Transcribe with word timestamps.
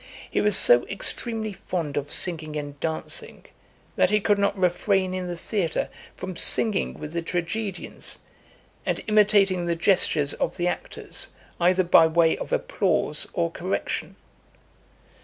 He 0.31 0.41
was 0.41 0.57
so 0.57 0.83
extremely 0.87 1.53
fond 1.53 1.95
of 1.95 2.11
singing 2.11 2.55
and 2.55 2.79
dancing, 2.79 3.45
that 3.95 4.09
he 4.09 4.19
could 4.19 4.39
not 4.39 4.57
refrain 4.57 5.13
in 5.13 5.27
the 5.27 5.37
theatre 5.37 5.89
from 6.15 6.35
singing 6.35 6.95
with 6.95 7.13
the 7.13 7.21
tragedians, 7.21 8.17
and 8.83 9.03
imitating 9.05 9.67
the 9.67 9.75
gestures 9.75 10.33
of 10.33 10.57
the 10.57 10.67
actors, 10.67 11.29
either 11.59 11.83
by 11.83 12.07
way 12.07 12.35
of 12.35 12.51
applause 12.51 13.27
or 13.33 13.51
correction. 13.51 14.15